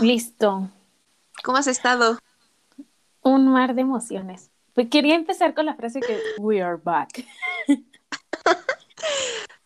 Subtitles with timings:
[0.00, 0.70] Listo.
[1.44, 2.18] ¿Cómo has estado?
[3.22, 4.50] Un mar de emociones.
[4.74, 7.24] Pues quería empezar con la frase que we are back.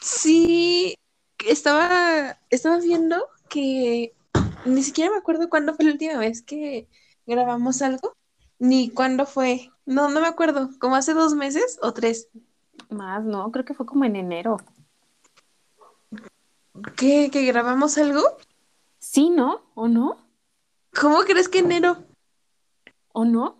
[0.01, 0.97] Sí,
[1.47, 4.15] estaba, estaba viendo que
[4.65, 6.89] ni siquiera me acuerdo cuándo fue la última vez que
[7.27, 8.15] grabamos algo,
[8.59, 9.71] ni cuándo fue.
[9.85, 12.29] No, no me acuerdo, como hace dos meses o tres.
[12.89, 14.59] Más, no, creo que fue como en enero.
[16.97, 17.29] ¿Qué?
[17.33, 18.23] ¿Que grabamos algo?
[19.17, 19.63] Sí, ¿no?
[19.75, 20.19] ¿O no?
[21.01, 22.05] ¿Cómo crees que enero?
[23.15, 23.57] ¿O no?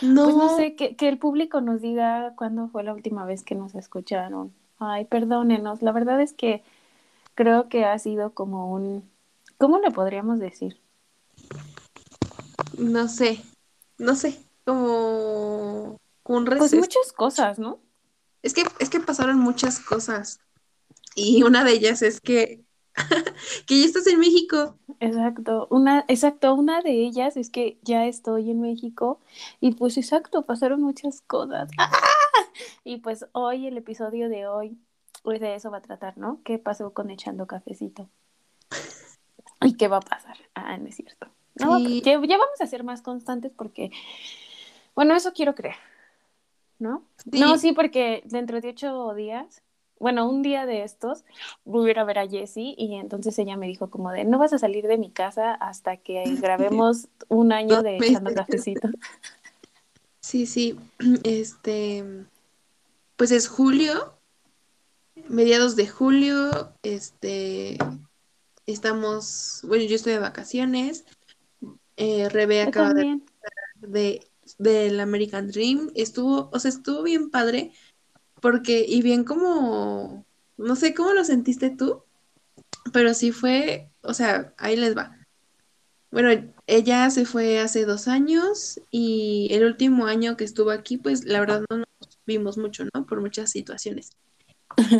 [0.00, 0.22] No.
[0.22, 3.56] Pues no sé, que, que el público nos diga cuándo fue la última vez que
[3.56, 4.54] nos escucharon.
[4.78, 5.82] Ay, perdónenos.
[5.82, 6.62] La verdad es que
[7.34, 9.10] creo que ha sido como un...
[9.58, 10.78] ¿Cómo le podríamos decir?
[12.78, 13.44] No sé,
[13.98, 16.76] no sé, como un Pues receso.
[16.76, 17.80] muchas cosas, ¿no?
[18.44, 20.38] Es que, es que pasaron muchas cosas.
[21.16, 22.63] Y una de ellas es que,
[23.66, 24.76] que ya estás en México.
[25.00, 29.20] Exacto, una, exacto, una de ellas es que ya estoy en México
[29.60, 31.70] y pues exacto, pasaron muchas cosas.
[31.78, 31.90] ¡Ah!
[32.84, 34.78] Y pues hoy, el episodio de hoy,
[35.22, 36.40] pues de eso va a tratar, ¿no?
[36.44, 38.08] ¿Qué pasó con echando cafecito?
[39.62, 40.36] ¿Y qué va a pasar?
[40.54, 41.28] Ah, no es cierto.
[41.54, 42.02] No, Sí.
[42.04, 43.90] ya, ya vamos a ser más constantes porque,
[44.94, 45.76] bueno, eso quiero creer,
[46.78, 47.04] ¿no?
[47.18, 47.40] Sí.
[47.40, 49.62] No, sí, porque dentro de ocho días,
[49.98, 51.24] bueno, un día de estos,
[51.64, 54.38] voy a ir a ver a Jessie y entonces ella me dijo como de, no
[54.38, 58.88] vas a salir de mi casa hasta que grabemos un año de echando cafecito.
[60.20, 60.78] Sí, sí.
[61.24, 62.02] Este,
[63.16, 64.14] pues es julio,
[65.28, 66.72] mediados de julio.
[66.82, 67.76] Este,
[68.64, 71.04] estamos, bueno, yo estoy de vacaciones.
[71.98, 73.20] Eh, Rebe acaba de
[73.86, 74.26] de
[74.58, 77.72] del American Dream estuvo, o sea, estuvo bien padre
[78.44, 80.26] porque y bien como
[80.58, 82.04] no sé cómo lo sentiste tú,
[82.92, 85.16] pero sí fue, o sea, ahí les va.
[86.10, 91.24] Bueno, ella se fue hace dos años y el último año que estuvo aquí, pues
[91.24, 91.86] la verdad no nos
[92.26, 93.06] vimos mucho, ¿no?
[93.06, 94.10] Por muchas situaciones.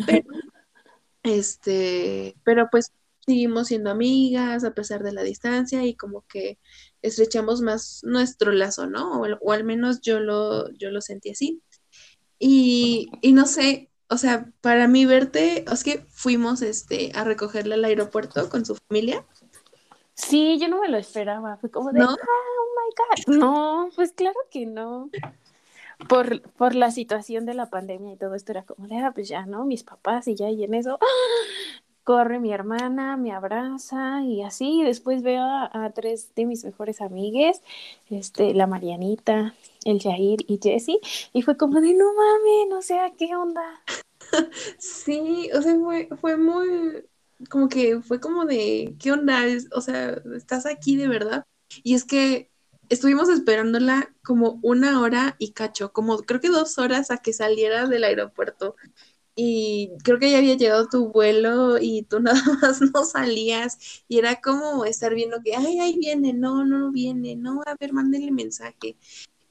[0.05, 0.25] Pero,
[1.25, 2.93] este, pero pues
[3.27, 6.59] seguimos siendo amigas a pesar de la distancia y como que
[7.03, 9.21] estrechamos más nuestro lazo, ¿no?
[9.21, 11.63] O, al- o al menos yo lo, yo lo sentí así.
[12.39, 17.77] Y, y no sé, o sea, para mí verte, es que fuimos este, a recogerla
[17.77, 19.25] al aeropuerto con su familia,
[20.15, 21.57] Sí, yo no me lo esperaba.
[21.57, 22.11] Fue como de, ¿no?
[22.11, 23.37] ah, oh my God.
[23.39, 25.11] No, pues claro que no.
[26.09, 29.29] Por, por la situación de la pandemia y todo esto era como de, ah, pues
[29.29, 29.65] ya, ¿no?
[29.65, 31.84] Mis papás y ya, y en eso, ¡ah!
[32.05, 34.83] Corre mi hermana, me abraza y así.
[34.85, 37.63] Después veo a, tres de mis mejores amigues,
[38.11, 39.55] este, la Marianita,
[39.85, 41.01] el Jair y Jessie,
[41.33, 43.63] y fue como de, no mames, o sea, ¿qué onda?
[44.79, 47.05] Sí, o sea, fue, fue muy,
[47.51, 49.43] como que fue como de, ¿qué onda?
[49.73, 51.45] O sea, ¿estás aquí de verdad?
[51.83, 52.51] Y es que
[52.89, 57.87] estuvimos esperándola como una hora y cacho, como creo que dos horas a que saliera
[57.87, 58.77] del aeropuerto.
[59.37, 64.05] Y creo que ya había llegado tu vuelo y tú nada más no salías.
[64.09, 67.93] Y era como estar viendo que, ay, ahí viene, no, no viene, no, a ver,
[67.93, 68.97] mándenle mensaje.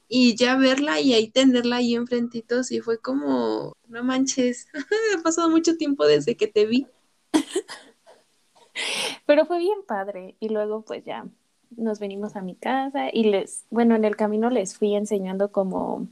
[0.08, 4.68] Y ya verla y ahí tenerla ahí enfrentito, sí fue como, no manches,
[5.18, 6.86] ha pasado mucho tiempo desde que te vi.
[9.26, 10.36] Pero fue bien padre.
[10.40, 11.26] Y luego, pues ya
[11.76, 16.08] nos venimos a mi casa y les, bueno, en el camino les fui enseñando como,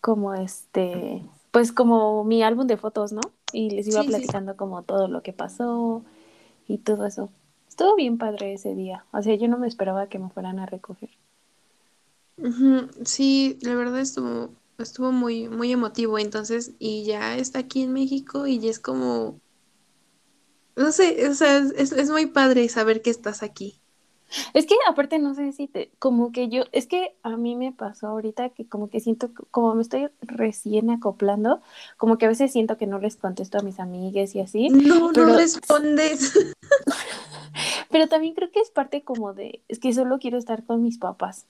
[0.00, 3.32] como este, pues como mi álbum de fotos, ¿no?
[3.52, 4.24] Y les iba Sí, sí.
[4.24, 6.04] platicando como todo lo que pasó
[6.68, 7.30] y todo eso.
[7.68, 9.06] Estuvo bien padre ese día.
[9.12, 11.10] O sea, yo no me esperaba que me fueran a recoger.
[13.04, 18.46] Sí, la verdad estuvo, estuvo muy, muy emotivo entonces, y ya está aquí en México
[18.46, 19.40] y ya es como,
[20.76, 23.79] no sé, o sea, es, es muy padre saber que estás aquí.
[24.54, 27.72] Es que aparte no sé si te, como que yo, es que a mí me
[27.72, 31.60] pasó ahorita que como que siento, como me estoy recién acoplando,
[31.96, 35.12] como que a veces siento que no les contesto a mis amigues y así, No,
[35.12, 36.32] no respondes.
[37.90, 40.98] pero también creo que es parte como de, es que solo quiero estar con mis
[40.98, 41.46] papás.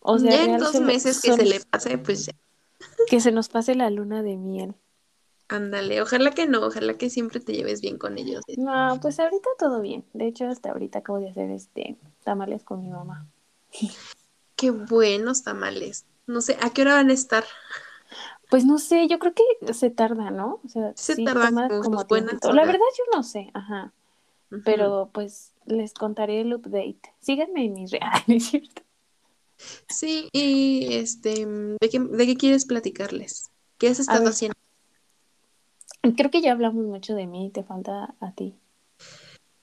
[0.00, 2.32] O sea, Ya en dos meses que se le pase, pues ya,
[3.08, 4.74] que se nos pase la luna de miel.
[5.50, 8.42] Ándale, ojalá que no, ojalá que siempre te lleves bien con ellos.
[8.56, 10.04] No, pues ahorita todo bien.
[10.12, 13.26] De hecho, hasta ahorita acabo de hacer este tamales con mi mamá.
[14.56, 16.06] Qué buenos tamales.
[16.26, 17.44] No sé, ¿a qué hora van a estar?
[18.50, 20.60] Pues no sé, yo creo que se tarda, ¿no?
[20.64, 22.34] O sea, Se sí tardan toma como buenas.
[22.42, 23.92] La verdad yo no sé, ajá.
[24.64, 27.00] Pero pues les contaré el update.
[27.20, 28.82] Síganme en mis redes, ¿no es cierto?
[29.88, 33.50] Sí, y este, ¿de qué, de qué quieres platicarles?
[33.78, 34.59] ¿Qué has estado haciendo?
[36.16, 38.54] Creo que ya hablamos mucho de mí, te falta a ti.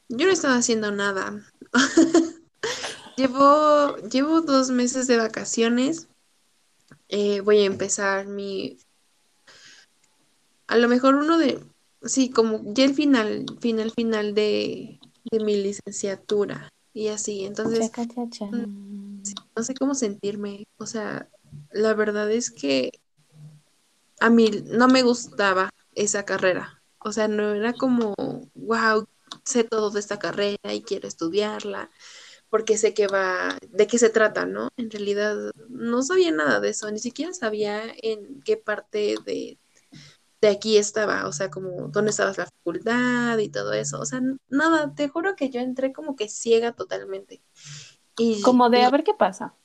[0.10, 1.44] yo no estaba haciendo nada.
[3.18, 6.08] llevo, llevo dos meses de vacaciones.
[7.10, 8.78] Eh, voy a empezar mi...
[10.68, 11.64] A lo mejor uno de...
[12.04, 15.00] Sí, como ya el final, final, final de,
[15.32, 17.46] de mi licenciatura y así.
[17.46, 17.92] Entonces,
[18.40, 19.22] mm,
[19.56, 20.66] no sé cómo sentirme.
[20.78, 21.28] O sea,
[21.72, 22.92] la verdad es que
[24.20, 26.82] a mí no me gustaba esa carrera.
[27.00, 28.16] O sea, no era como,
[28.56, 29.08] wow,
[29.44, 31.90] sé todo de esta carrera y quiero estudiarla,
[32.50, 34.70] porque sé que va, de qué se trata, ¿no?
[34.78, 35.36] En realidad
[35.70, 39.60] no sabía nada de eso, ni siquiera sabía en qué parte de,
[40.42, 44.00] de aquí estaba, o sea, como dónde estaba la facultad y todo eso.
[44.00, 47.42] O sea, nada, te juro que yo entré como que ciega totalmente.
[48.18, 49.56] Y, como de a ver qué pasa.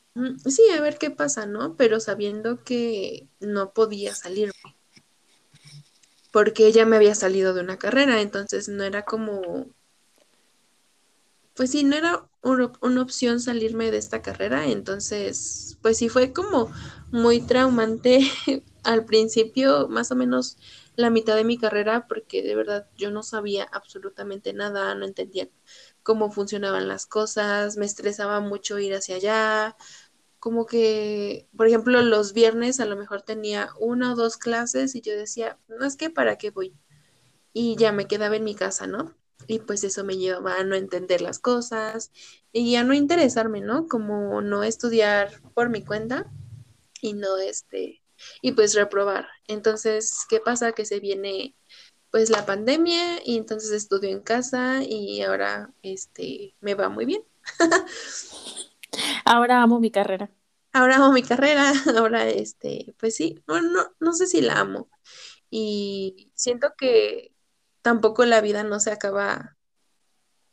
[0.44, 1.76] Sí, a ver qué pasa, ¿no?
[1.76, 4.76] Pero sabiendo que no podía salirme.
[6.32, 9.66] Porque ella me había salido de una carrera, entonces no era como...
[11.54, 16.72] Pues sí, no era una opción salirme de esta carrera, entonces, pues sí fue como
[17.12, 18.20] muy traumante
[18.82, 20.56] al principio, más o menos
[20.96, 25.48] la mitad de mi carrera, porque de verdad yo no sabía absolutamente nada, no entendía
[26.02, 29.76] cómo funcionaban las cosas, me estresaba mucho ir hacia allá,
[30.42, 35.00] como que, por ejemplo, los viernes a lo mejor tenía una o dos clases y
[35.00, 36.74] yo decía, no es que para qué voy.
[37.52, 39.14] Y ya me quedaba en mi casa, ¿no?
[39.46, 42.10] Y pues eso me llevaba a no entender las cosas
[42.52, 43.86] y a no interesarme, ¿no?
[43.86, 46.28] Como no estudiar por mi cuenta
[47.00, 48.02] y no este,
[48.40, 49.28] y pues reprobar.
[49.46, 50.72] Entonces, ¿qué pasa?
[50.72, 51.54] Que se viene
[52.10, 57.22] pues la pandemia y entonces estudio en casa y ahora este me va muy bien.
[59.24, 60.30] Ahora amo mi carrera.
[60.72, 64.88] Ahora amo mi carrera, ahora este, pues sí, no, no, no sé si la amo.
[65.50, 67.34] Y siento que
[67.82, 69.56] tampoco la vida no se acaba,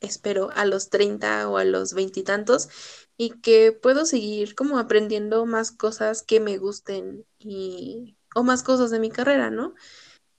[0.01, 2.69] espero, a los 30 o a los veintitantos,
[3.18, 8.92] y, que puedo seguir como aprendiendo más cosas que me gusten y, o más cosas
[8.92, 9.74] de mi carrera, ¿no?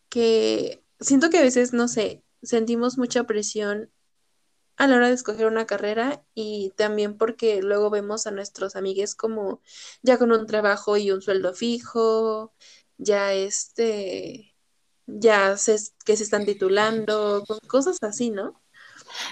[0.09, 3.91] Que siento que a veces, no sé, sentimos mucha presión
[4.81, 9.15] a la hora de escoger una carrera y también porque luego vemos a nuestros amigues
[9.15, 9.61] como
[10.03, 12.55] ya con un trabajo y un sueldo fijo,
[12.99, 14.57] ya este,
[15.07, 18.60] ya se, que se están titulando, con cosas así, ¿no?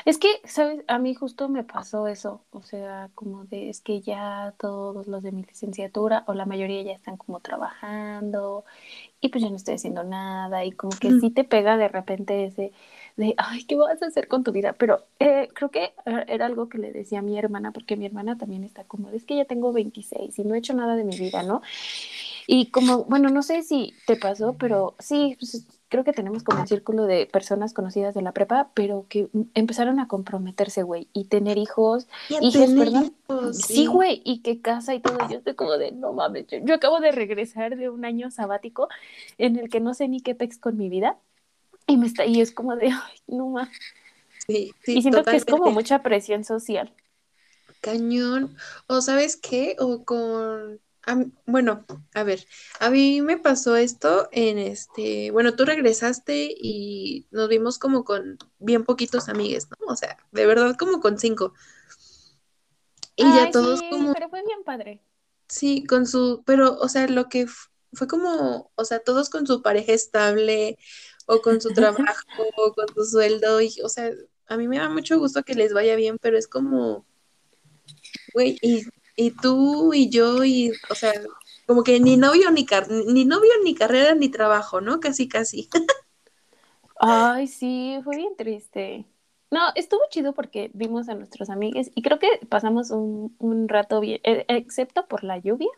[0.05, 0.85] Es que, ¿sabes?
[0.89, 5.23] A mí justo me pasó eso, o sea, como de, es que ya todos los
[5.23, 8.65] de mi licenciatura o la mayoría ya están como trabajando
[9.21, 12.45] y pues ya no estoy haciendo nada y como que sí te pega de repente
[12.47, 12.73] ese
[13.17, 14.75] de, ay, ¿qué vas a hacer con tu vida?
[14.75, 18.07] Pero eh, creo que eh, era algo que le decía a mi hermana, porque mi
[18.07, 21.05] hermana también está como, es que ya tengo 26 y no he hecho nada de
[21.05, 21.61] mi vida, ¿no?
[22.47, 26.61] Y como, bueno, no sé si te pasó, pero sí, pues, creo que tenemos como
[26.61, 31.25] un círculo de personas conocidas de la prepa, pero que empezaron a comprometerse, güey, y
[31.25, 33.15] tener hijos, hijos, perdón.
[33.53, 35.19] sí, güey, y que casa y todo.
[35.31, 38.89] Yo estoy como de, no mames, yo, yo, acabo de regresar de un año sabático
[39.39, 41.17] en el que no sé ni qué pex con mi vida.
[41.87, 43.71] Y, me está, y es como de, ay, no más.
[44.47, 46.93] Sí, sí, y siento que es como mucha presión social.
[47.81, 48.57] Cañón.
[48.87, 50.81] O sabes qué, o con,
[51.47, 51.85] bueno,
[52.15, 52.47] a ver,
[52.81, 58.39] a mí me pasó esto en este, bueno, tú regresaste y nos vimos como con
[58.59, 59.93] bien poquitos amigues, ¿no?
[59.93, 61.55] O sea, de verdad como con cinco.
[63.17, 64.13] Y ya todos como...
[64.13, 65.03] Pero fue bien padre.
[65.49, 67.47] Sí, con su, pero, o sea, lo que
[67.93, 70.79] fue como, o sea, todos con su pareja estable,
[71.27, 72.03] o con su trabajo,
[72.57, 74.11] o con su sueldo, y, o sea,
[74.47, 77.07] a mí me da mucho gusto que les vaya bien, pero es como,
[78.35, 78.85] güey, y,
[79.19, 81.13] y tú y yo, y, o sea,
[81.67, 85.01] como que ni novio ni, car ni novio ni carrera ni trabajo, ¿no?
[85.01, 85.69] Casi, casi.
[87.01, 89.07] Ay, sí, fue bien triste.
[89.51, 94.01] No, estuvo chido porque vimos a nuestros amigos y creo que pasamos un, un rato
[94.01, 95.69] bien, e, excepto por la lluvia.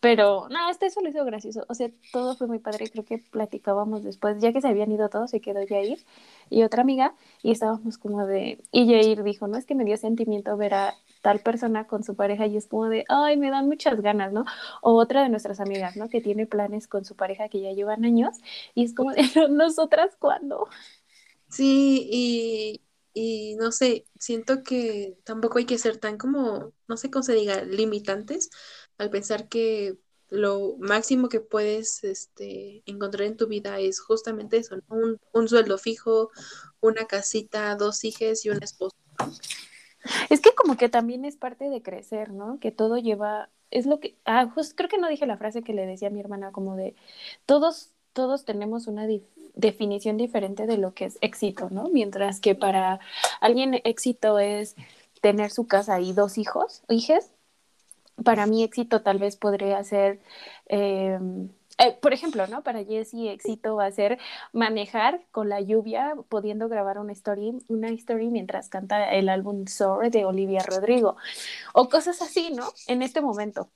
[0.00, 1.66] Pero no, este eso lo hizo gracioso.
[1.68, 2.90] O sea, todo fue muy padre.
[2.90, 5.98] Creo que platicábamos después, ya que se habían ido todos, se quedó Jair
[6.50, 8.62] y otra amiga, y estábamos como de.
[8.72, 12.14] Y Jair dijo: No es que me dio sentimiento ver a tal persona con su
[12.16, 14.44] pareja, y es como de, ay, me dan muchas ganas, ¿no?
[14.82, 16.08] O otra de nuestras amigas, ¿no?
[16.08, 18.36] Que tiene planes con su pareja que ya llevan años,
[18.74, 20.68] y es como de, ¿nosotras cuándo?
[21.48, 22.82] Sí, y,
[23.14, 27.34] y no sé, siento que tampoco hay que ser tan como, no sé cómo se
[27.34, 28.50] diga, limitantes
[28.98, 29.98] al pensar que
[30.32, 35.76] lo máximo que puedes este, encontrar en tu vida es justamente eso, un, un, sueldo
[35.76, 36.30] fijo,
[36.80, 38.96] una casita, dos hijas y un esposo.
[40.30, 42.58] Es que como que también es parte de crecer, ¿no?
[42.60, 45.86] Que todo lleva, es lo que, ah, creo que no dije la frase que le
[45.86, 46.94] decía a mi hermana, como de,
[47.46, 49.06] todos todos tenemos una
[49.54, 51.88] definición diferente de lo que es éxito, ¿no?
[51.92, 53.00] Mientras que para
[53.40, 54.76] alguien éxito es
[55.20, 57.30] tener su casa y dos hijos hijas,
[58.24, 60.20] para mí éxito tal vez podría ser,
[60.66, 61.48] em,
[61.82, 62.62] eh, por ejemplo, ¿no?
[62.62, 64.18] Para Jessie éxito va a ser
[64.52, 70.10] manejar con la lluvia, pudiendo grabar una story, una story mientras canta el álbum Soar
[70.10, 71.16] de Olivia Rodrigo,
[71.74, 72.72] o cosas así, ¿no?
[72.86, 73.68] En este momento.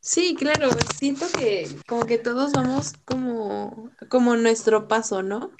[0.00, 5.50] Sí, claro, siento que como que todos vamos como, como nuestro paso, ¿no?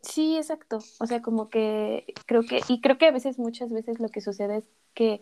[0.00, 0.78] Sí, exacto.
[1.00, 4.20] O sea, como que creo que, y creo que a veces, muchas veces lo que
[4.20, 5.20] sucede es que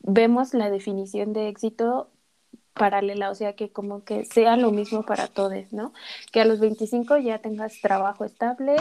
[0.00, 2.10] vemos la definición de éxito
[2.78, 5.92] paralela, o sea, que como que sea lo mismo para todos, ¿no?
[6.32, 8.76] Que a los 25 ya tengas trabajo estable,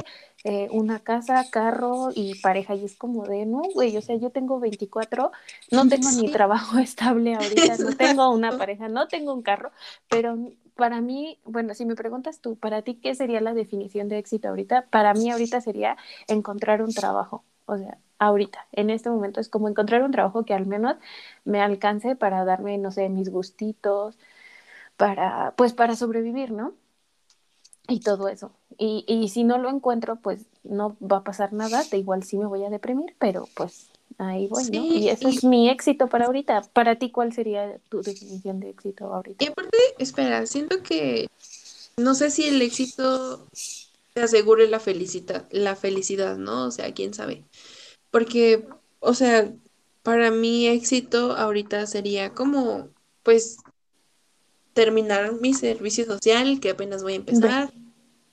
[0.46, 4.30] eh, una casa, carro y pareja, y es como de, no, güey, o sea, yo
[4.30, 5.32] tengo 24,
[5.72, 9.72] no tengo ni trabajo estable ahorita, no tengo una pareja, no tengo un carro,
[10.10, 10.38] pero
[10.76, 14.48] para mí, bueno, si me preguntas tú, para ti, ¿qué sería la definición de éxito
[14.50, 14.88] ahorita?
[14.90, 19.70] Para mí ahorita sería encontrar un trabajo, o sea, ahorita, en este momento es como
[19.70, 20.96] encontrar un trabajo que al menos
[21.46, 24.18] me alcance para darme, no sé, mis gustitos,
[24.96, 26.74] para, pues para sobrevivir, ¿no?
[27.88, 28.52] Y todo eso.
[28.78, 32.38] Y, y si no lo encuentro, pues no va a pasar nada, de igual sí
[32.38, 34.84] me voy a deprimir, pero pues ahí voy, ¿no?
[34.84, 36.64] Y eso es mi éxito para ahorita.
[36.74, 39.44] Para ti, ¿cuál sería tu definición de éxito ahorita?
[39.44, 41.30] Y aparte, espera, siento que
[41.98, 43.48] no sé si el éxito
[44.18, 46.66] te asegure la felicidad, la felicidad, ¿no?
[46.66, 47.46] O sea, quién sabe.
[48.10, 48.66] Porque,
[49.00, 49.54] o sea,
[50.02, 52.90] para mí éxito ahorita sería como,
[53.22, 53.58] pues,
[54.74, 57.72] terminar mi servicio social, que apenas voy a empezar,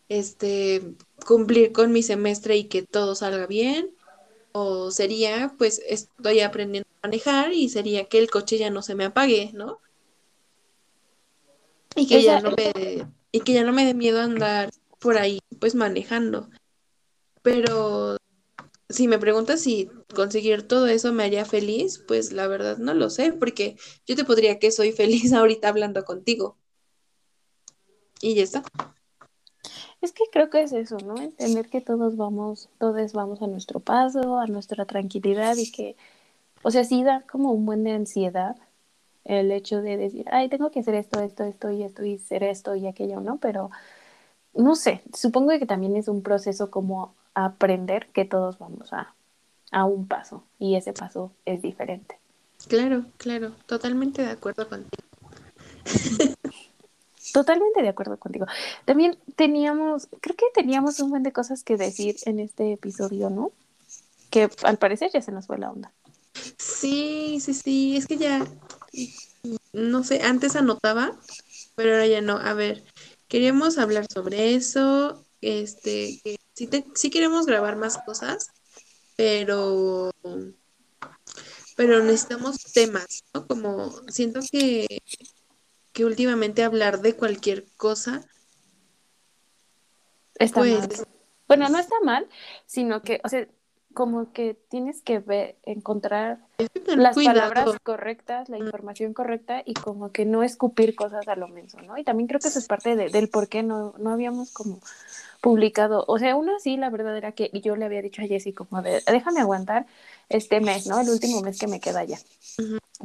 [0.08, 0.94] este,
[1.26, 3.90] cumplir con mi semestre y que todo salga bien,
[4.52, 8.94] o sería, pues estoy aprendiendo a manejar y sería que el coche ya no se
[8.94, 9.80] me apague, ¿no?
[11.94, 14.70] Y que, ya no me, y que ya no me dé miedo andar
[15.04, 16.48] por ahí, pues manejando.
[17.42, 18.16] Pero
[18.88, 23.10] si me preguntas si conseguir todo eso me haría feliz, pues la verdad no lo
[23.10, 26.56] sé, porque yo te podría que soy feliz ahorita hablando contigo.
[28.22, 28.62] Y ya está.
[30.00, 31.16] Es que creo que es eso, ¿no?
[31.16, 35.96] Entender que todos vamos, todos vamos a nuestro paso, a nuestra tranquilidad y que,
[36.62, 38.56] o sea, sí da como un buen de ansiedad
[39.24, 42.42] el hecho de decir, ay, tengo que hacer esto, esto, esto y esto y hacer
[42.42, 43.38] esto y aquello, ¿no?
[43.38, 43.70] Pero
[44.54, 49.14] no sé, supongo que también es un proceso como aprender que todos vamos a,
[49.70, 52.18] a un paso y ese paso es diferente.
[52.68, 55.04] Claro, claro, totalmente de acuerdo contigo.
[57.32, 58.46] Totalmente de acuerdo contigo.
[58.84, 63.50] También teníamos, creo que teníamos un buen de cosas que decir en este episodio, ¿no?
[64.30, 65.92] Que al parecer ya se nos fue la onda.
[66.58, 68.46] Sí, sí, sí, es que ya,
[69.72, 71.18] no sé, antes anotaba,
[71.74, 72.36] pero ahora ya no.
[72.36, 72.84] A ver,
[73.34, 78.46] queríamos hablar sobre eso, este, que sí, sí queremos grabar más cosas,
[79.16, 80.12] pero,
[81.76, 83.44] pero necesitamos temas, ¿no?
[83.48, 84.86] Como siento que
[85.92, 88.24] que últimamente hablar de cualquier cosa
[90.36, 90.88] está pues, mal.
[91.48, 92.28] Bueno, no está mal,
[92.66, 93.48] sino que, o sea,
[93.94, 96.38] como que tienes que ver, encontrar
[96.86, 101.80] las palabras correctas, la información correcta y como que no escupir cosas a lo menso,
[101.80, 101.96] ¿no?
[101.96, 104.80] Y también creo que eso es parte del por qué no, no habíamos como
[105.40, 108.54] publicado, o sea, una sí, la verdad era que yo le había dicho a Jessy
[108.54, 109.86] como de, déjame aguantar
[110.30, 111.00] este mes, ¿no?
[111.00, 112.18] El último mes que me queda ya.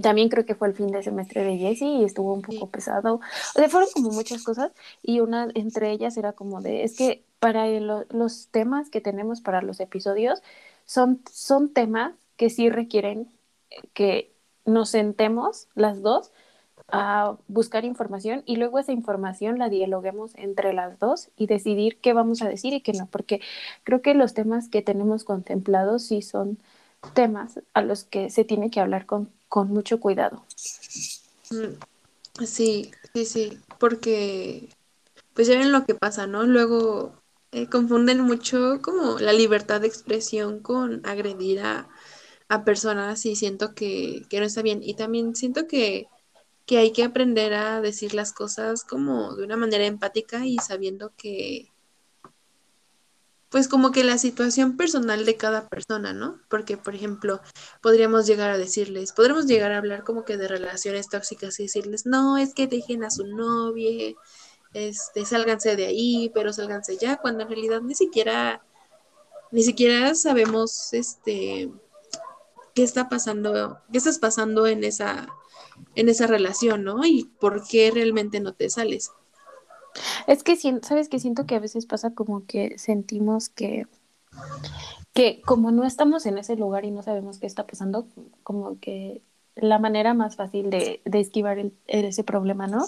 [0.02, 3.16] También creo que fue el fin de semestre de Jessie y estuvo un poco pesado.
[3.16, 4.72] O sea, fueron como muchas cosas
[5.04, 9.62] y una entre ellas era como de, es que para los temas que tenemos para
[9.62, 10.42] los episodios
[10.90, 13.32] son, son temas que sí requieren
[13.94, 14.34] que
[14.66, 16.32] nos sentemos las dos
[16.88, 22.14] a buscar información y luego esa información la dialoguemos entre las dos y decidir qué
[22.14, 23.40] vamos a decir y qué no, porque
[23.84, 26.58] creo que los temas que tenemos contemplados sí son
[27.14, 30.44] temas a los que se tiene que hablar con, con mucho cuidado.
[31.52, 34.70] Mm, sí, sí, sí, porque
[35.36, 36.48] pues ya ven lo que pasa, ¿no?
[36.48, 37.14] Luego
[37.52, 41.90] eh, confunden mucho como la libertad de expresión con agredir a,
[42.48, 44.82] a personas y siento que, que no está bien.
[44.84, 46.08] Y también siento que
[46.70, 51.12] que hay que aprender a decir las cosas como de una manera empática y sabiendo
[51.18, 51.74] que,
[53.50, 56.40] pues como que la situación personal de cada persona, ¿no?
[56.48, 57.42] Porque, por ejemplo,
[57.82, 62.06] podríamos llegar a decirles, podríamos llegar a hablar como que de relaciones tóxicas y decirles,
[62.06, 64.14] no, es que dejen a su novia,
[64.74, 68.62] este, sálganse de ahí, pero sálganse ya, cuando en realidad ni siquiera,
[69.52, 71.70] ni siquiera sabemos, este,
[72.74, 75.28] qué está pasando, qué estás pasando en esa
[75.96, 77.06] en esa relación, ¿no?
[77.06, 79.12] Y por qué realmente no te sales.
[80.28, 83.88] Es que, ¿sabes que Siento que a veces pasa como que sentimos que,
[85.14, 88.08] que como no estamos en ese lugar y no sabemos qué está pasando,
[88.44, 89.22] como que
[89.62, 92.86] la manera más fácil de, de esquivar el, ese problema, ¿no?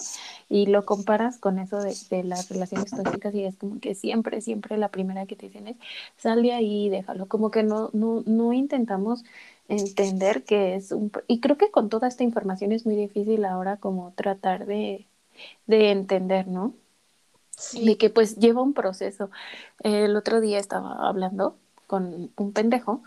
[0.48, 4.40] Y lo comparas con eso de, de, las relaciones tóxicas y es como que siempre,
[4.40, 5.76] siempre la primera que te dicen es,
[6.16, 9.24] sal de ahí, déjalo, como que no, no, no intentamos
[9.68, 11.10] entender que es un...
[11.26, 15.06] Y creo que con toda esta información es muy difícil ahora como tratar de,
[15.66, 16.74] de entender, ¿no?
[17.56, 17.84] Sí.
[17.84, 19.30] De que pues lleva un proceso.
[19.82, 23.02] El otro día estaba hablando con un pendejo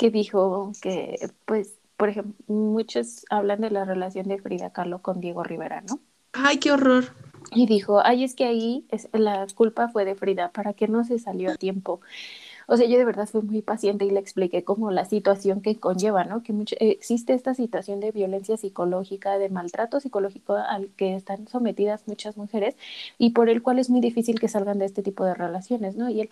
[0.00, 5.20] que dijo que, pues, por ejemplo, muchos hablan de la relación de Frida Kahlo con
[5.20, 6.00] Diego Rivera, ¿no?
[6.32, 7.14] Ay, qué horror.
[7.52, 11.04] Y dijo, ay, es que ahí es, la culpa fue de Frida, ¿para que no
[11.04, 12.00] se salió a tiempo?
[12.66, 15.78] O sea, yo de verdad fui muy paciente y le expliqué como la situación que
[15.78, 16.42] conlleva, ¿no?
[16.42, 22.06] Que mucho, existe esta situación de violencia psicológica, de maltrato psicológico al que están sometidas
[22.06, 22.74] muchas mujeres
[23.18, 26.08] y por el cual es muy difícil que salgan de este tipo de relaciones, ¿no?
[26.08, 26.30] Y él,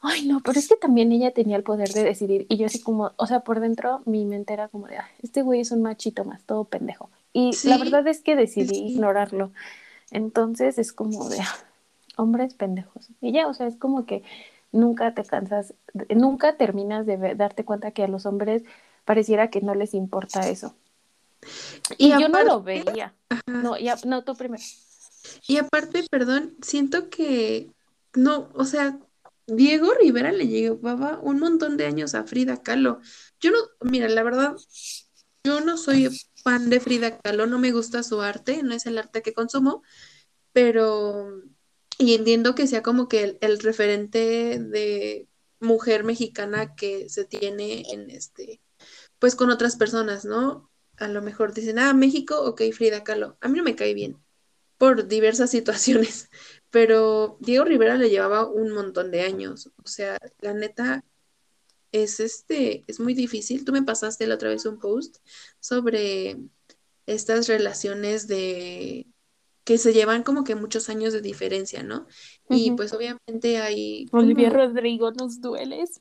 [0.00, 2.80] ay, no, pero es que también ella tenía el poder de decidir y yo así
[2.80, 6.24] como, o sea, por dentro mi mente era como de, este güey es un machito
[6.24, 7.10] más, todo pendejo.
[7.32, 7.68] Y ¿Sí?
[7.68, 8.86] la verdad es que decidí sí.
[8.92, 9.52] ignorarlo.
[10.10, 11.56] Entonces es como de, ah,
[12.16, 13.08] hombres pendejos.
[13.20, 14.22] Y ya, o sea, es como que
[14.72, 15.74] nunca te cansas,
[16.14, 18.62] nunca terminas de ver, darte cuenta que a los hombres
[19.04, 20.74] pareciera que no les importa eso.
[21.96, 23.14] Y, y yo no lo veía.
[23.28, 23.42] Ajá.
[23.46, 24.62] No, ya, no, tú primero.
[25.46, 27.70] Y aparte, perdón, siento que
[28.14, 28.98] no, o sea,
[29.48, 33.00] Diego Rivera le llevaba un montón de años a Frida Kahlo.
[33.40, 34.54] Yo no, mira, la verdad,
[35.42, 36.08] yo no soy
[36.44, 39.82] fan de Frida Kahlo, no me gusta su arte, no es el arte que consumo,
[40.52, 41.42] pero
[41.98, 45.28] y entiendo que sea como que el, el, referente de
[45.60, 48.60] mujer mexicana que se tiene en este,
[49.18, 50.70] pues con otras personas, ¿no?
[50.98, 53.38] A lo mejor dicen, ah, México, ok, Frida Kahlo.
[53.40, 54.18] A mí no me cae bien
[54.78, 56.30] por diversas situaciones,
[56.70, 59.70] pero Diego Rivera le llevaba un montón de años.
[59.82, 61.04] O sea, la neta
[61.92, 63.64] es este, es muy difícil.
[63.64, 65.18] Tú me pasaste la otra vez un post
[65.60, 66.38] sobre
[67.06, 69.06] estas relaciones de
[69.64, 72.06] que se llevan como que muchos años de diferencia, ¿no?
[72.48, 72.58] Uh -huh.
[72.58, 74.06] Y pues obviamente hay...
[74.06, 74.22] Como...
[74.22, 76.00] Olivia Rodrigo, nos dueles.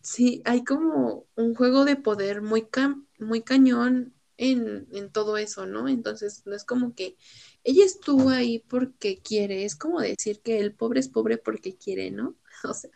[0.00, 5.66] Sí, hay como un juego de poder muy, ca muy cañón en, en, todo eso,
[5.66, 5.86] ¿no?
[5.86, 7.16] Entonces, no es como que
[7.62, 12.10] ella estuvo ahí porque quiere, es como decir que el pobre es pobre porque quiere,
[12.10, 12.34] ¿no?
[12.64, 12.90] O sea.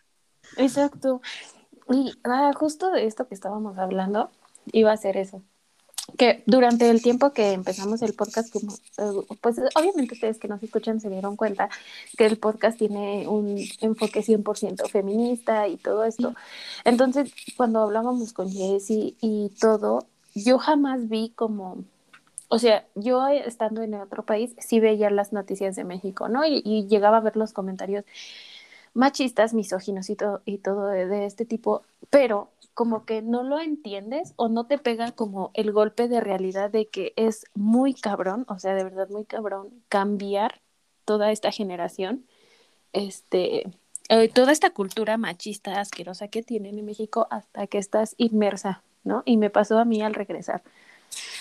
[0.57, 1.21] Exacto.
[1.89, 4.31] Y ah, justo de esto que estábamos hablando,
[4.71, 5.43] iba a ser eso
[6.17, 10.61] que durante el tiempo que empezamos el podcast, como, uh, pues obviamente ustedes que nos
[10.61, 11.69] escuchan se dieron cuenta
[12.17, 16.35] que el podcast tiene un enfoque 100% feminista y todo esto.
[16.83, 21.83] Entonces, cuando hablábamos con Jessie y todo, yo jamás vi como,
[22.49, 26.45] o sea, yo estando en otro país, sí veía las noticias de México, ¿no?
[26.45, 28.05] Y, y llegaba a ver los comentarios
[28.93, 33.59] machistas, misóginos y todo, y todo de, de este tipo, pero como que no lo
[33.59, 38.45] entiendes o no te pega como el golpe de realidad de que es muy cabrón,
[38.49, 40.61] o sea, de verdad muy cabrón cambiar
[41.05, 42.25] toda esta generación,
[42.93, 43.69] este,
[44.09, 49.23] eh, toda esta cultura machista asquerosa que tienen en México hasta que estás inmersa, ¿no?
[49.25, 50.63] Y me pasó a mí al regresar.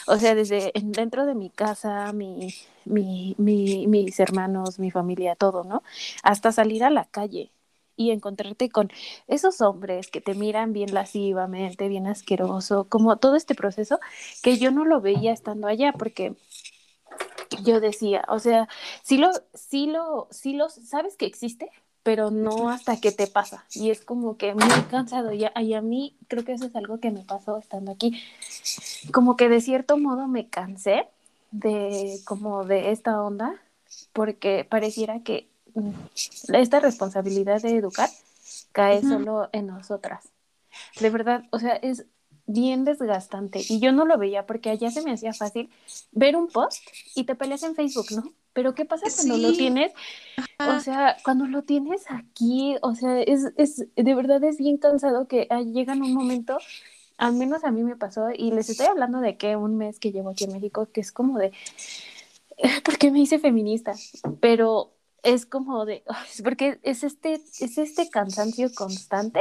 [0.07, 5.65] O sea, desde dentro de mi casa, mi, mi, mi, mis hermanos, mi familia, todo,
[5.65, 5.83] ¿no?
[6.23, 7.51] Hasta salir a la calle
[7.97, 8.91] y encontrarte con
[9.29, 14.01] esos hombres que te miran bien lascivamente, bien asqueroso, como todo este proceso
[14.43, 16.35] que yo no lo veía estando allá porque
[17.63, 18.69] yo decía, o sea,
[19.03, 21.71] sí lo, sí lo, sí lo, sabes que existe,
[22.05, 23.65] pero no hasta que te pasa.
[23.73, 25.33] Y es como que muy cansado.
[25.33, 28.23] Y a, y a mí creo que eso es algo que me pasó estando aquí.
[29.13, 31.09] Como que de cierto modo me cansé
[31.51, 33.55] de como de esta onda,
[34.13, 35.49] porque pareciera que
[36.53, 38.11] esta responsabilidad de educar
[38.73, 39.09] cae uh -huh.
[39.09, 40.29] solo en nosotras.
[41.01, 42.05] De verdad, o sea, es
[42.47, 45.71] bien desgastante y yo no lo veía porque allá se me hacía fácil
[46.13, 48.33] ver un post y te peleas en Facebook, ¿no?
[48.55, 49.43] Pero ¿qué pasa cuando sí.
[49.43, 49.93] lo tienes?
[50.59, 55.29] O sea, cuando lo tienes aquí, o sea, es, es de verdad es bien cansado
[55.29, 56.59] que llega en un momento,
[57.19, 60.13] al menos a mí me pasó, y les estoy hablando de que un mes que
[60.13, 61.53] llevo aquí en México, que es como de,
[62.85, 63.95] porque me hice feminista,
[64.41, 66.05] pero es como de,
[66.45, 69.41] porque es este, es este cansancio constante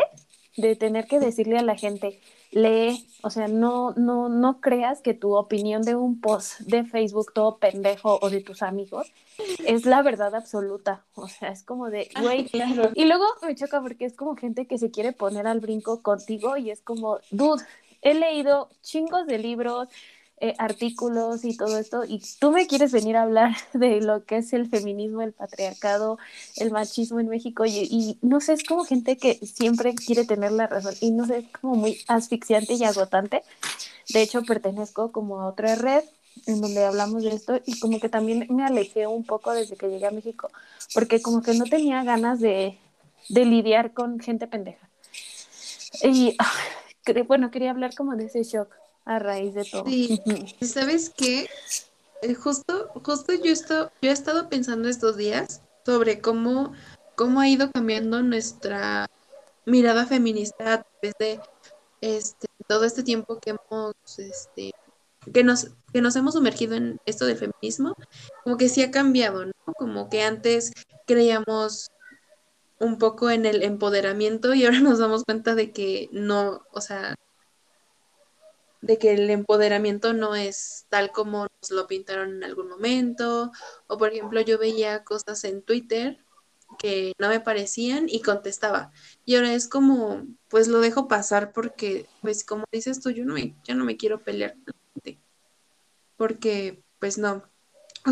[0.57, 2.19] de tener que decirle a la gente,
[2.51, 7.33] lee, o sea, no, no, no creas que tu opinión de un post de Facebook
[7.33, 9.11] todo pendejo o de tus amigos
[9.65, 11.03] es la verdad absoluta.
[11.15, 12.91] O sea, es como de, güey, claro.
[12.93, 16.57] y luego me choca porque es como gente que se quiere poner al brinco contigo
[16.57, 17.63] y es como, dude,
[18.01, 19.87] he leído chingos de libros,
[20.39, 24.37] eh, artículos y todo esto, y tú me quieres venir a hablar de lo que
[24.37, 26.17] es el feminismo, el patriarcado,
[26.57, 30.51] el machismo en México, y, y, no sé, es como gente que siempre quiere tener
[30.51, 33.43] la razón, y no sé, es como muy asfixiante y agotante.
[34.09, 36.03] De hecho, pertenezco como a otra red
[36.47, 39.87] en donde hablamos de esto y como que también me alejé un poco desde que
[39.89, 40.49] llegué a México,
[40.93, 42.77] porque como que no tenía ganas de,
[43.29, 44.89] de lidiar con gente pendeja.
[46.01, 46.37] Y
[47.27, 48.69] bueno, quería hablar como de ese shock
[49.05, 49.85] a raíz de todo.
[49.85, 50.21] Sí,
[50.61, 51.47] ¿sabes qué?
[52.21, 56.73] Eh, justo, justo yo, esto, yo he estado pensando estos días sobre cómo,
[57.15, 59.09] cómo ha ido cambiando nuestra
[59.65, 61.39] mirada feminista a través de
[62.01, 64.71] este, todo este tiempo que hemos, este,
[65.33, 67.95] que nos, que nos hemos sumergido en esto del feminismo,
[68.43, 69.73] como que sí ha cambiado, ¿no?
[69.77, 70.71] Como que antes
[71.05, 71.89] creíamos
[72.79, 77.15] un poco en el empoderamiento y ahora nos damos cuenta de que no, o sea,
[78.83, 83.49] de que el empoderamiento no es tal como nos lo pintaron en algún momento,
[83.87, 86.19] o por ejemplo yo veía cosas en Twitter
[86.77, 88.91] que no me parecían y contestaba.
[89.23, 93.35] Y ahora es como, pues lo dejo pasar porque, pues como dices tú, yo no
[93.35, 94.55] me, yo no me quiero pelear.
[96.17, 97.43] Porque, pues no.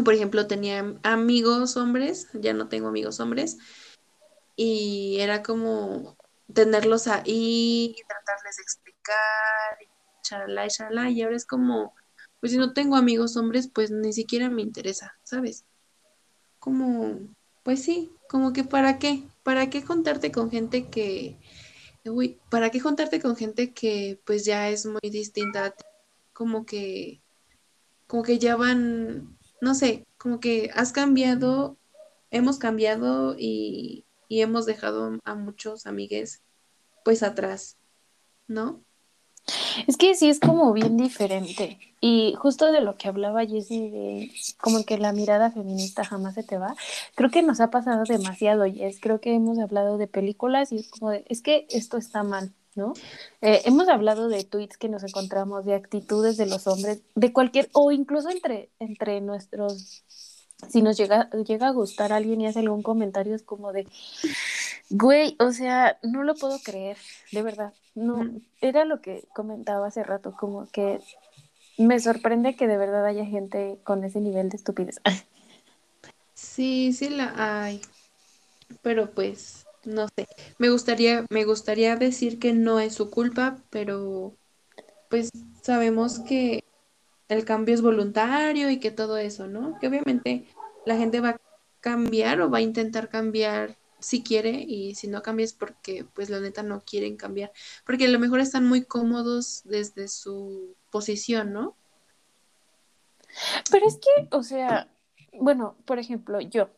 [0.05, 3.57] Por ejemplo, tenía amigos hombres, ya no tengo amigos hombres,
[4.55, 6.15] y era como
[6.53, 9.77] tenerlos ahí tratarles de explicar
[10.21, 11.93] charla, charla, y ahora es como,
[12.39, 15.65] pues si no tengo amigos hombres, pues ni siquiera me interesa, ¿sabes?
[16.59, 17.19] Como,
[17.63, 21.37] pues sí, como que para qué, para qué contarte con gente que,
[22.05, 25.83] uy, para qué contarte con gente que pues ya es muy distinta a ti,
[26.33, 27.21] como que,
[28.07, 31.77] como que ya van, no sé, como que has cambiado,
[32.31, 36.41] hemos cambiado y, y hemos dejado a muchos amigues
[37.03, 37.77] pues atrás,
[38.47, 38.83] ¿no?
[39.87, 41.79] Es que sí es como bien diferente.
[41.99, 46.43] Y justo de lo que hablaba Jessie, de como que la mirada feminista jamás se
[46.43, 46.75] te va,
[47.13, 48.99] creo que nos ha pasado demasiado, Jess.
[48.99, 52.53] Creo que hemos hablado de películas y es como de, es que esto está mal,
[52.75, 52.93] ¿no?
[53.41, 57.69] Eh, hemos hablado de tweets que nos encontramos, de actitudes de los hombres, de cualquier,
[57.73, 60.03] o incluso entre, entre nuestros
[60.69, 63.87] si nos llega, llega a gustar a alguien y hace algún comentario, es como de,
[64.89, 66.97] güey, o sea, no lo puedo creer,
[67.31, 67.73] de verdad.
[67.93, 70.99] No, era lo que comentaba hace rato, como que
[71.77, 75.01] me sorprende que de verdad haya gente con ese nivel de estupidez.
[76.33, 77.81] Sí, sí la hay.
[78.81, 80.27] Pero pues, no sé.
[80.57, 84.33] Me gustaría, me gustaría decir que no es su culpa, pero
[85.09, 85.29] pues
[85.61, 86.63] sabemos que
[87.31, 89.79] el cambio es voluntario y que todo eso, ¿no?
[89.79, 90.47] Que obviamente
[90.85, 91.41] la gente va a
[91.79, 96.29] cambiar o va a intentar cambiar si quiere y si no cambia es porque pues
[96.29, 97.53] la neta no quieren cambiar,
[97.85, 101.77] porque a lo mejor están muy cómodos desde su posición, ¿no?
[103.71, 104.89] Pero es que, o sea,
[105.31, 106.69] bueno, por ejemplo, yo,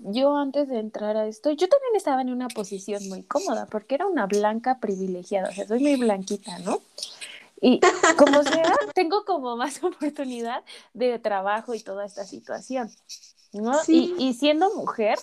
[0.00, 3.94] yo antes de entrar a esto, yo también estaba en una posición muy cómoda porque
[3.94, 6.80] era una blanca privilegiada, o sea, soy muy blanquita, ¿no?
[7.60, 7.80] Y
[8.18, 10.64] como sea, tengo como más oportunidad
[10.94, 12.90] de trabajo y toda esta situación,
[13.52, 13.72] ¿no?
[13.88, 15.18] Y, y siendo mujer,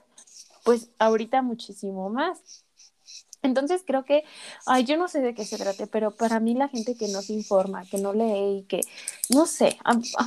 [0.63, 2.63] pues ahorita muchísimo más.
[3.43, 4.23] Entonces creo que,
[4.65, 7.21] ay, yo no sé de qué se trate, pero para mí la gente que no
[7.21, 8.79] se informa, que no lee y que,
[9.29, 9.77] no sé,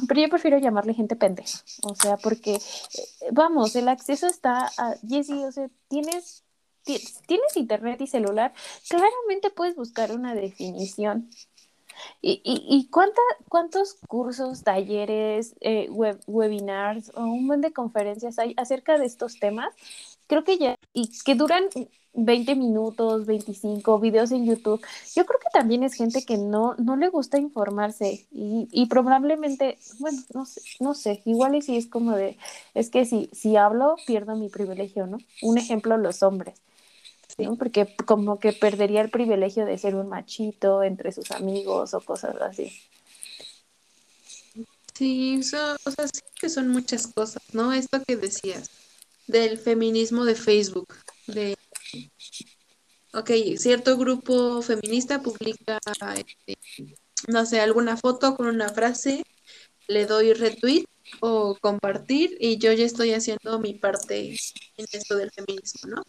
[0.06, 4.94] pero yo prefiero llamarle gente pendeja, o sea, porque, eh, vamos, el acceso está a,
[5.08, 6.44] Jessie, o sea, tienes,
[6.84, 8.52] tienes internet y celular,
[8.86, 11.30] claramente puedes buscar una definición
[12.22, 15.88] ¿Y, y, cuánta, cuántos cursos, talleres, eh,
[16.26, 19.74] webinars o un buen de conferencias hay acerca de estos temas?
[20.26, 21.64] Creo que ya, y que duran
[22.14, 24.84] 20 minutos, 25 videos en YouTube.
[25.14, 29.78] Yo creo que también es gente que no, no le gusta informarse y, y probablemente,
[29.98, 32.38] bueno, no sé, no sé, igual y si es como de,
[32.74, 35.18] es que si, si hablo pierdo mi privilegio, ¿no?
[35.42, 36.54] Un ejemplo, los hombres.
[37.58, 42.36] Porque como que perdería el privilegio de ser un machito entre sus amigos o cosas
[42.40, 42.72] así.
[44.94, 45.76] Sí, o sea,
[46.12, 47.72] sí que son muchas cosas, ¿no?
[47.72, 48.70] Esto que decías
[49.26, 50.94] del feminismo de Facebook,
[51.26, 51.56] de
[53.12, 55.78] ok, cierto grupo feminista publica,
[56.16, 56.58] este,
[57.28, 59.22] no sé, alguna foto con una frase,
[59.88, 60.84] le doy retweet
[61.20, 64.28] o compartir y yo ya estoy haciendo mi parte
[64.76, 66.02] en esto del feminismo, ¿no?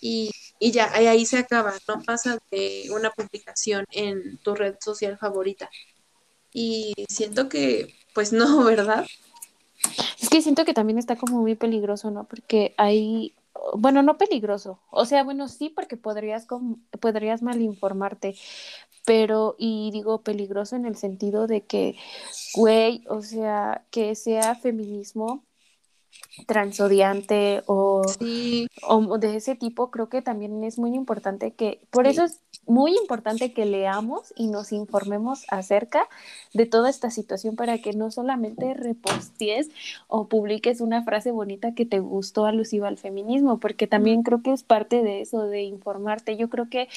[0.00, 5.18] Y y ya, ahí se acaba, no pasa de una publicación en tu red social
[5.18, 5.70] favorita.
[6.52, 9.06] Y siento que, pues no, ¿verdad?
[10.20, 12.24] Es que siento que también está como muy peligroso, ¿no?
[12.24, 13.34] Porque hay,
[13.74, 16.46] bueno, no peligroso, o sea, bueno, sí, porque podrías,
[17.00, 18.34] podrías mal informarte,
[19.06, 21.96] pero, y digo peligroso en el sentido de que,
[22.54, 25.44] güey, o sea, que sea feminismo
[26.46, 28.02] transodiante o,
[28.82, 32.96] o, de ese tipo, creo que también es muy importante que, por eso es muy
[32.96, 36.08] importante que leamos y nos informemos acerca
[36.52, 39.70] de toda esta situación para que no solamente reposties
[40.06, 44.52] o publiques una frase bonita que te gustó alusiva al feminismo, porque también creo que
[44.52, 46.36] es parte de eso, de informarte.
[46.36, 46.88] Yo creo que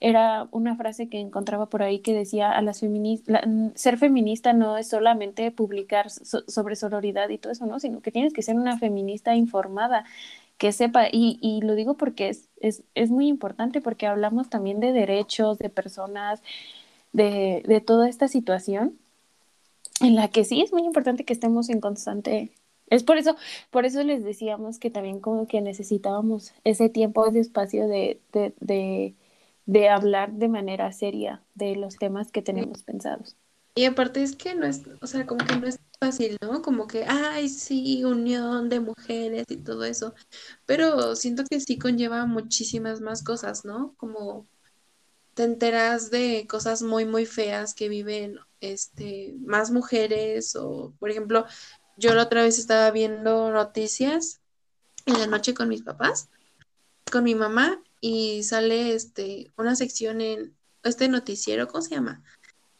[0.00, 4.78] era una frase que encontraba por ahí que decía a las feministas, ser feminista no
[4.78, 7.80] es solamente publicar sobre sororidad y todo eso, ¿no?
[7.80, 10.04] Sino que tienes que ser una feminista informada,
[10.58, 14.80] que sepa, y, y lo digo porque es, es, es, muy importante, porque hablamos también
[14.80, 16.42] de derechos, de personas,
[17.12, 18.98] de, de toda esta situación
[20.00, 22.50] en la que sí es muy importante que estemos en constante
[22.90, 23.36] es por eso,
[23.70, 28.52] por eso les decíamos que también como que necesitábamos ese tiempo, ese espacio de, de,
[28.60, 29.14] de,
[29.70, 33.36] de hablar de manera seria de los temas que tenemos pensados.
[33.76, 36.60] Y aparte es que no es, o sea, como que no es fácil, ¿no?
[36.60, 40.12] Como que, ay, sí, unión de mujeres y todo eso,
[40.66, 43.94] pero siento que sí conlleva muchísimas más cosas, ¿no?
[43.96, 44.48] Como
[45.34, 51.46] te enteras de cosas muy, muy feas que viven, este, más mujeres o, por ejemplo,
[51.96, 54.40] yo la otra vez estaba viendo noticias
[55.06, 56.28] en la noche con mis papás,
[57.12, 62.22] con mi mamá, y sale este, una sección en este noticiero, ¿cómo se llama?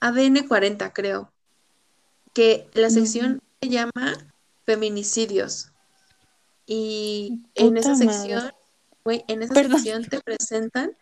[0.00, 1.32] ADN 40, creo.
[2.32, 4.32] Que la sección se llama
[4.64, 5.72] Feminicidios.
[6.66, 8.52] Y en esa sección,
[9.04, 10.96] en esa sección te presentan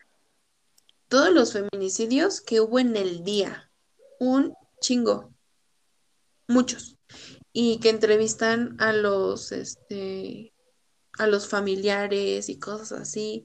[1.09, 3.71] todos los feminicidios que hubo en el día.
[4.19, 5.33] Un chingo.
[6.49, 6.97] Muchos.
[7.53, 10.53] Y que entrevistan a los, este,
[11.19, 13.45] a los familiares y cosas así.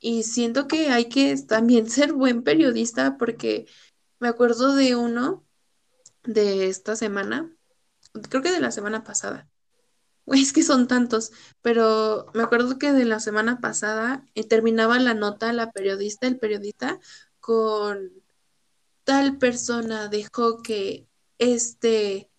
[0.00, 3.66] Y siento que hay que también ser buen periodista porque
[4.18, 5.44] me acuerdo de uno
[6.24, 7.54] de esta semana,
[8.28, 9.48] creo que de la semana pasada.
[10.26, 11.32] Es que son tantos,
[11.62, 16.38] pero me acuerdo que de la semana pasada eh, terminaba la nota la periodista, el
[16.38, 17.00] periodista,
[17.40, 18.12] con
[19.04, 21.08] tal persona dejó que
[21.38, 22.30] este,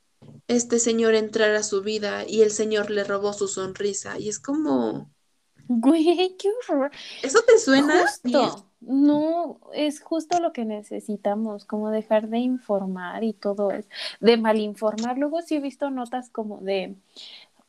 [0.48, 4.18] este señor entrara a su vida y el señor le robó su sonrisa.
[4.20, 5.12] Y es como,
[5.80, 6.92] Güey, qué horror.
[7.24, 8.06] ¿Eso te suena?
[8.82, 13.88] No, es justo lo que necesitamos, como dejar de informar y todo eso,
[14.20, 15.18] de malinformar.
[15.18, 16.96] Luego sí he visto notas como de,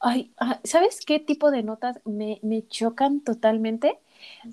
[0.00, 3.98] ay, ah, ¿sabes qué tipo de notas me, me chocan totalmente?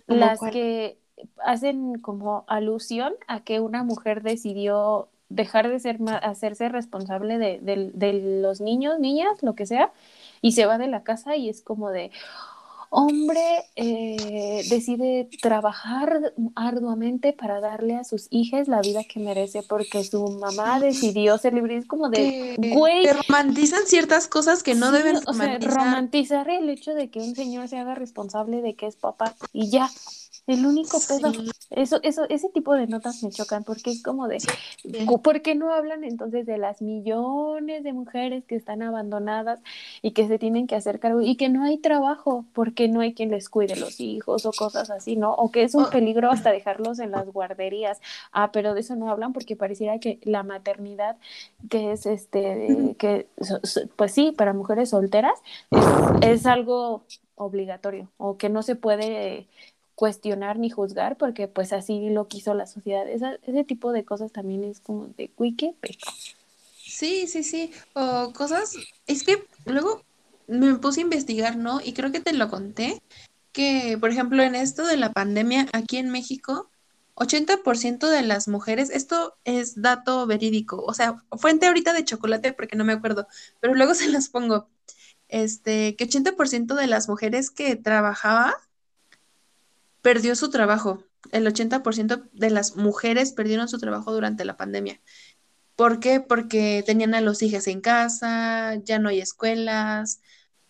[0.06, 0.98] Las que
[1.44, 8.14] hacen como alusión a que una mujer decidió dejar de ser hacerse responsable de, de
[8.42, 9.92] los niños, niñas, lo que sea,
[10.42, 12.12] y se va de la casa y es como de,
[12.90, 13.42] hombre
[13.76, 20.28] eh, decide trabajar arduamente para darle a sus hijas la vida que merece porque su
[20.40, 21.78] mamá decidió ser libre.
[21.78, 23.06] Es como de, güey.
[23.08, 25.58] romantizan ciertas cosas que no deben romantizar.
[25.58, 28.96] O sea, romantizar el hecho de que un señor se haga responsable de que es
[28.96, 29.90] papá y ya.
[30.50, 31.32] El único pedo.
[31.70, 34.40] Eso, eso, ese tipo de notas me chocan porque es como de,
[35.22, 39.60] ¿por qué no hablan entonces de las millones de mujeres que están abandonadas
[40.02, 43.14] y que se tienen que hacer cargo y que no hay trabajo porque no hay
[43.14, 45.34] quien les cuide los hijos o cosas así, ¿no?
[45.34, 48.02] O que es un peligro hasta dejarlos en las guarderías.
[48.32, 51.18] Ah, pero de eso no hablan porque pareciera que la maternidad,
[51.70, 53.28] que es este, que,
[53.96, 55.38] pues sí, para mujeres solteras,
[55.70, 57.04] es, es algo
[57.40, 59.48] obligatorio o que no se puede
[60.00, 63.06] cuestionar ni juzgar porque pues así lo quiso la sociedad.
[63.10, 65.76] ese tipo de cosas también es como de qué
[66.82, 67.74] Sí, sí, sí.
[67.96, 70.06] O cosas, es que luego
[70.48, 71.82] me puse a investigar, ¿no?
[71.84, 73.02] Y creo que te lo conté,
[73.52, 76.70] que por ejemplo en esto de la pandemia aquí en México,
[77.16, 82.78] 80% de las mujeres, esto es dato verídico, o sea, fuente ahorita de chocolate porque
[82.78, 83.28] no me acuerdo,
[83.60, 84.70] pero luego se las pongo.
[85.28, 88.56] Este, que 80% de las mujeres que trabajaba
[90.02, 91.04] perdió su trabajo.
[91.32, 95.02] El 80% de las mujeres perdieron su trabajo durante la pandemia.
[95.76, 96.20] ¿Por qué?
[96.20, 100.22] Porque tenían a los hijos en casa, ya no hay escuelas.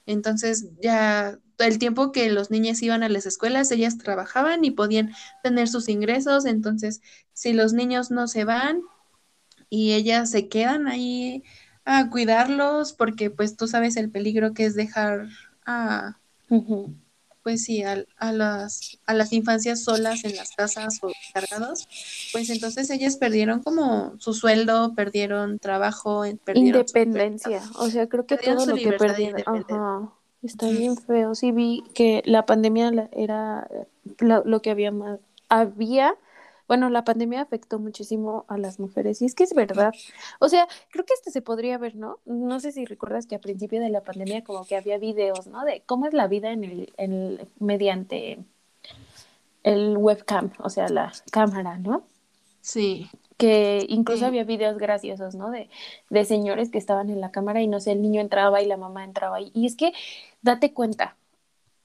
[0.05, 5.13] Entonces, ya el tiempo que los niños iban a las escuelas, ellas trabajaban y podían
[5.43, 6.45] tener sus ingresos.
[6.45, 7.01] Entonces,
[7.33, 8.81] si los niños no se van
[9.69, 11.43] y ellas se quedan ahí
[11.85, 15.27] a cuidarlos, porque pues tú sabes el peligro que es dejar
[15.65, 16.19] a
[17.49, 21.87] pues sí, a, a, las, a las infancias solas en las casas o cargados,
[22.31, 28.37] pues entonces ellas perdieron como su sueldo, perdieron trabajo, perdieron independencia, o sea, creo que
[28.37, 33.67] todo lo que perdieron, ajá, está bien feo, sí vi que la pandemia era
[34.19, 36.13] lo, que había más, había
[36.69, 39.91] bueno, la pandemia afectó muchísimo a las mujeres y es que es verdad.
[40.39, 42.19] O sea, creo que este se podría ver, ¿no?
[42.25, 45.65] No sé si recuerdas que a principio de la pandemia como que había videos, ¿no?
[45.65, 48.37] De cómo es la vida en el, en el mediante
[49.63, 52.03] el webcam, o sea, la cámara, ¿no?
[52.61, 53.09] Sí.
[53.37, 55.49] Que incluso había videos graciosos, ¿no?
[55.49, 55.71] De,
[56.11, 58.77] de señores que estaban en la cámara y no sé, el niño entraba y la
[58.77, 59.41] mamá entraba.
[59.41, 59.91] Y, y es que,
[60.43, 61.17] date cuenta,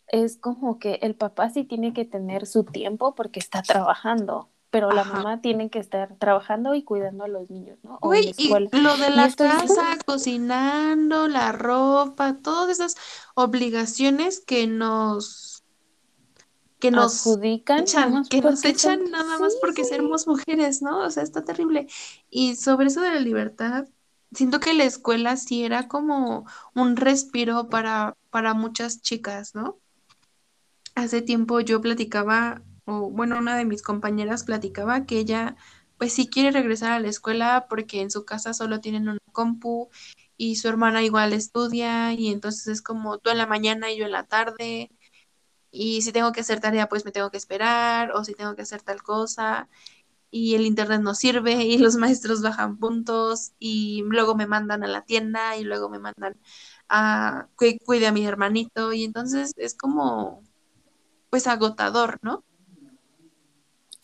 [0.09, 4.91] es como que el papá sí tiene que tener su tiempo porque está trabajando, pero
[4.91, 7.97] la mamá tiene que estar trabajando y cuidando a los niños, ¿no?
[8.03, 12.97] Uy, y lo de la casa, cocinando, la ropa, todas esas
[13.37, 15.63] obligaciones que nos
[16.81, 21.05] que nos adjudican, echan, que nos echan nada más porque seremos mujeres, ¿no?
[21.05, 21.87] O sea, está terrible.
[22.29, 23.87] Y sobre eso de la libertad,
[24.33, 29.79] siento que la escuela sí era como un respiro para, para muchas chicas, ¿no?
[30.95, 35.57] hace tiempo yo platicaba, o bueno, una de mis compañeras platicaba que ella
[35.99, 39.91] pues sí quiere regresar a la escuela porque en su casa solo tienen una compu
[40.37, 44.05] y su hermana igual estudia y entonces es como tú en la mañana y yo
[44.07, 44.91] en la tarde
[45.71, 48.63] y si tengo que hacer tarea pues me tengo que esperar o si tengo que
[48.63, 49.69] hacer tal cosa
[50.31, 54.89] y el internet no sirve y los maestros bajan puntos y luego me mandan a
[54.89, 56.37] la tienda y luego me mandan
[56.89, 60.43] a que cuide a mi hermanito y entonces es como
[61.31, 62.45] pues agotador, ¿no?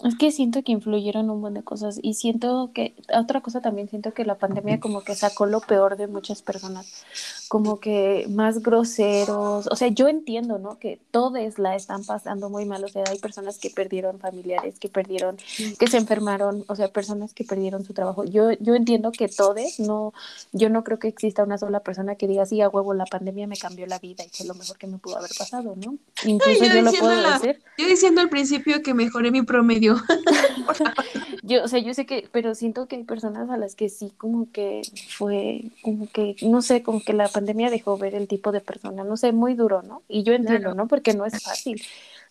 [0.05, 3.89] Es que siento que influyeron un montón de cosas y siento que, otra cosa también
[3.89, 7.05] siento que la pandemia como que sacó lo peor de muchas personas,
[7.51, 10.79] como que más groseros, o sea, yo entiendo, ¿no?
[10.79, 14.89] Que todos la están pasando muy mal, o sea, hay personas que perdieron familiares, que
[14.89, 15.37] perdieron,
[15.77, 18.23] que se enfermaron, o sea, personas que perdieron su trabajo.
[18.23, 20.15] Yo, yo entiendo que todos, no,
[20.53, 23.49] yo no creo que exista una sola persona que diga, sí, a huevo, la pandemia
[23.49, 25.97] me cambió la vida y fue lo mejor que me pudo haber pasado, ¿no?
[26.25, 27.61] Incluso yo, lo puedo decir.
[27.77, 29.97] Yo diciendo al principio que mejoré mi promedio
[31.43, 34.13] yo, o sea, yo sé que, pero siento que hay personas a las que sí
[34.17, 38.53] como que fue, como que, no sé, como que la pandemia dejó ver el tipo
[38.53, 40.03] de persona, no sé, muy duro, ¿no?
[40.09, 40.87] Y yo entiendo, ¿no?
[40.89, 41.83] Porque no es fácil.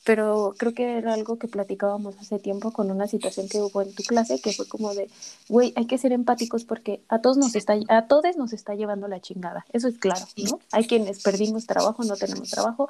[0.05, 3.93] Pero creo que era algo que platicábamos hace tiempo con una situación que hubo en
[3.93, 5.09] tu clase, que fue como de,
[5.49, 9.07] güey, hay que ser empáticos porque a todos nos está, a todos nos está llevando
[9.07, 9.65] la chingada.
[9.73, 10.59] Eso es claro, ¿no?
[10.71, 12.89] Hay quienes perdimos trabajo, no tenemos trabajo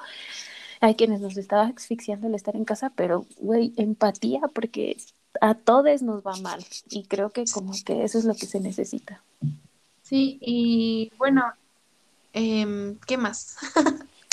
[0.81, 4.97] hay quienes nos estaba asfixiando el estar en casa, pero, güey, empatía porque
[5.41, 8.59] a todos nos va mal y creo que como que eso es lo que se
[8.59, 9.23] necesita.
[10.01, 11.43] Sí, y bueno,
[12.33, 13.57] eh, ¿qué más?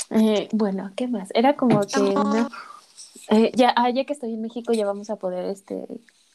[0.09, 1.29] eh, bueno, ¿qué más?
[1.33, 2.47] Era como que
[3.29, 5.85] eh, ya, ah, ya que estoy en México ya vamos a poder, este,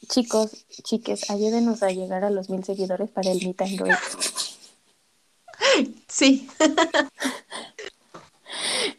[0.07, 3.97] chicos, chiques, ayúdenos a llegar a los mil seguidores para el Meet and Greet.
[6.07, 6.47] Sí.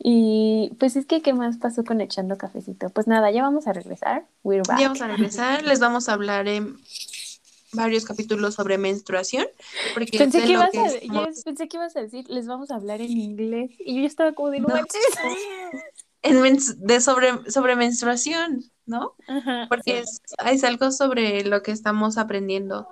[0.06, 2.90] Y pues es que, ¿qué más pasó con Echando Cafecito?
[2.90, 4.26] Pues nada, ya vamos a regresar.
[4.42, 4.78] We're back.
[4.78, 5.62] Ya vamos a regresar.
[5.64, 6.76] Les vamos a hablar en
[7.74, 9.46] varios capítulos sobre menstruación.
[9.94, 13.10] Porque pensé, que, ibas a, pensé que ibas a decir, les vamos a hablar en
[13.10, 13.70] inglés.
[13.78, 14.68] Y yo estaba como de, no,
[16.22, 19.14] de sobre, sobre menstruación, ¿no?
[19.68, 22.88] porque es, es algo sobre lo que estamos aprendiendo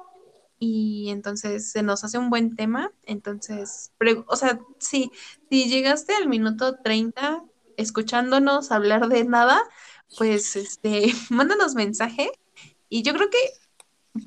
[0.64, 2.92] y entonces se nos hace un buen tema.
[3.02, 3.90] Entonces,
[4.28, 5.10] o sea, sí,
[5.50, 7.42] si llegaste al minuto 30
[7.76, 9.60] escuchándonos hablar de nada,
[10.16, 12.30] pues este, mándanos mensaje
[12.88, 13.38] y yo creo que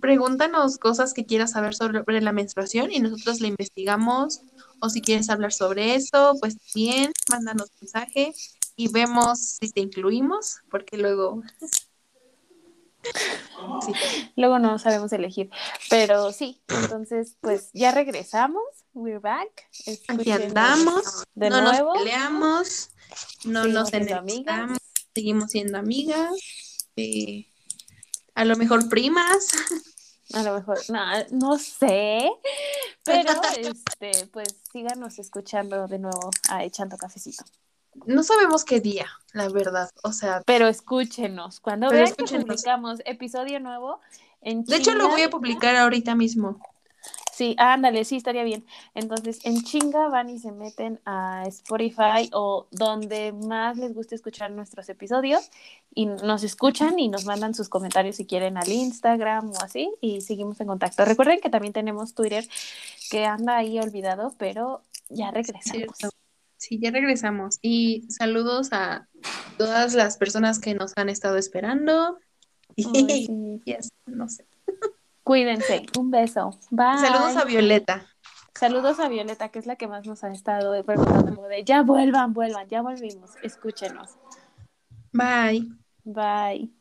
[0.02, 4.42] pregúntanos cosas que quieras saber sobre, la menstruación y nosotros la investigamos.
[4.82, 8.34] O si quieres hablar sobre eso, pues bien, mándanos mensaje
[8.76, 11.42] y vemos si te incluimos, porque luego
[14.36, 15.50] Luego no sabemos elegir,
[15.90, 19.50] pero sí, entonces pues ya regresamos, we're back.
[20.08, 21.94] Aquí andamos, de no nuevo.
[21.94, 22.90] nos peleamos,
[23.46, 24.78] no nos amigas.
[25.14, 26.32] seguimos siendo amigas,
[26.96, 27.48] eh,
[28.36, 29.50] a lo mejor primas.
[30.34, 31.00] A lo mejor, no,
[31.32, 32.30] no sé,
[33.04, 37.46] pero este, pues síganos escuchando de nuevo a Echando Cafecito
[38.06, 39.90] no sabemos qué día, la verdad.
[40.04, 40.42] O sea.
[40.46, 41.60] Pero escúchenos.
[41.60, 44.00] Cuando vean que publicamos episodio nuevo
[44.42, 46.60] en De hecho, lo voy a publicar ahorita mismo.
[47.36, 48.66] Sí, ándale, sí, estaría bien.
[48.94, 54.52] Entonces, en chinga van y se meten a Spotify o donde más les guste escuchar
[54.52, 55.52] nuestros episodios
[55.94, 60.22] y nos escuchan y nos mandan sus comentarios si quieren al Instagram o así y
[60.22, 61.04] seguimos en contacto.
[61.04, 62.48] Recuerden que también tenemos Twitter
[63.12, 65.98] que anda ahí olvidado, pero ya regresamos.
[66.56, 67.60] Sí, ya regresamos.
[67.62, 69.10] Y saludos a
[69.58, 72.18] todas las personas que nos han estado esperando.
[72.78, 73.28] Y
[74.06, 74.46] no sé.
[75.26, 75.88] Cuídense.
[75.98, 76.52] Un beso.
[76.70, 77.00] Bye.
[77.00, 78.06] Saludos a Violeta.
[78.54, 82.32] Saludos a Violeta, que es la que más nos ha estado preguntando de ya vuelvan,
[82.32, 83.32] vuelvan, ya volvimos.
[83.42, 84.12] Escúchenos.
[85.12, 85.68] Bye.
[86.04, 86.72] Bye.